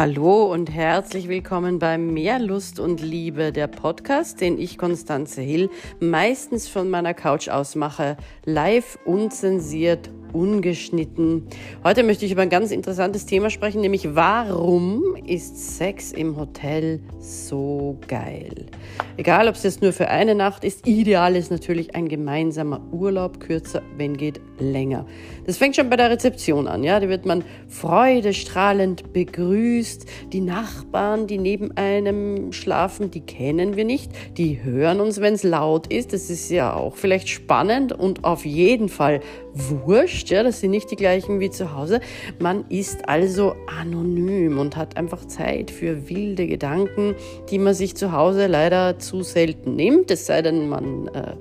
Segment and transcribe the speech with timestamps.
[0.00, 5.68] Hallo und herzlich willkommen bei Mehr Lust und Liebe, der Podcast, den ich, Konstanze Hill,
[6.00, 8.16] meistens von meiner Couch aus mache,
[8.46, 11.46] live, unzensiert, ungeschnitten.
[11.84, 17.00] Heute möchte ich über ein ganz interessantes Thema sprechen, nämlich warum ist Sex im Hotel
[17.18, 18.68] so geil?
[19.16, 23.40] Egal, ob es jetzt nur für eine Nacht ist, ideal ist natürlich ein gemeinsamer Urlaub,
[23.40, 25.06] kürzer, wenn geht, länger.
[25.46, 30.06] Das fängt schon bei der Rezeption an, ja, da wird man freudestrahlend begrüßt.
[30.32, 35.42] Die Nachbarn, die neben einem schlafen, die kennen wir nicht, die hören uns, wenn es
[35.42, 36.12] laut ist.
[36.12, 39.20] Das ist ja auch vielleicht spannend und auf jeden Fall
[39.52, 42.00] wurscht, ja, das sind nicht die gleichen wie zu Hause.
[42.38, 47.14] Man ist also anonym und hat einfach Zeit für wilde Gedanken,
[47.50, 51.34] die man sich zu Hause leider zu selten nimmt, es sei denn, man äh,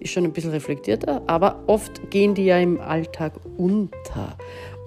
[0.00, 4.36] ist schon ein bisschen reflektierter, aber oft gehen die ja im Alltag unter.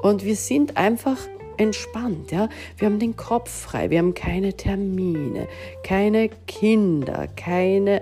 [0.01, 1.17] Und wir sind einfach
[1.57, 2.47] entspannt, ja.
[2.77, 5.47] Wir haben den Kopf frei, wir haben keine Termine,
[5.83, 8.01] keine Kinder, keine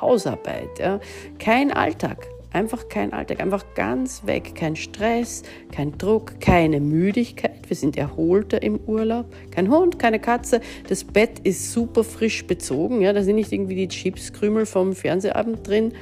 [0.00, 1.00] Hausarbeit, ja,
[1.38, 2.28] kein Alltag.
[2.52, 4.56] Einfach kein Alltag, einfach ganz weg.
[4.56, 7.49] Kein Stress, kein Druck, keine Müdigkeit.
[7.70, 9.26] Wir sind erholter im Urlaub.
[9.52, 10.60] Kein Hund, keine Katze.
[10.88, 13.00] Das Bett ist super frisch bezogen.
[13.00, 15.92] Ja, da sind nicht irgendwie die Chipskrümel vom Fernsehabend drin.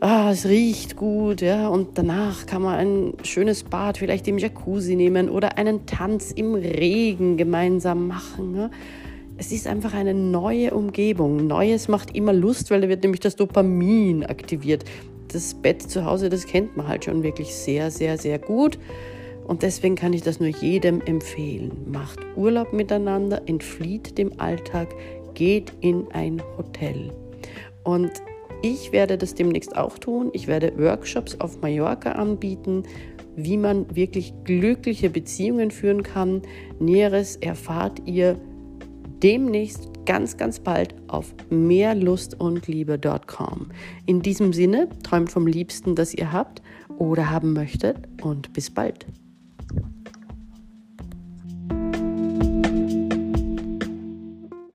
[0.00, 4.96] Ah, es riecht gut, ja, und danach kann man ein schönes Bad vielleicht im Jacuzzi
[4.96, 8.56] nehmen oder einen Tanz im Regen gemeinsam machen.
[8.56, 8.70] Ja.
[9.38, 11.46] Es ist einfach eine neue Umgebung.
[11.46, 14.84] Neues macht immer Lust, weil da wird nämlich das Dopamin aktiviert
[15.28, 18.78] das Bett zu Hause, das kennt man halt schon wirklich sehr, sehr, sehr gut.
[19.46, 21.70] Und deswegen kann ich das nur jedem empfehlen.
[21.86, 24.88] Macht Urlaub miteinander, entflieht dem Alltag,
[25.34, 27.12] geht in ein Hotel.
[27.84, 28.10] Und
[28.62, 30.30] ich werde das demnächst auch tun.
[30.32, 32.82] Ich werde Workshops auf Mallorca anbieten,
[33.36, 36.42] wie man wirklich glückliche Beziehungen führen kann.
[36.80, 38.40] Näheres erfahrt ihr
[39.22, 43.70] demnächst ganz, ganz bald auf mehrlustundliebe.com.
[44.06, 46.62] In diesem Sinne, träumt vom Liebsten, das ihr habt
[46.98, 49.06] oder haben möchtet und bis bald.